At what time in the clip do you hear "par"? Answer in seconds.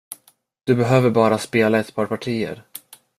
1.95-2.05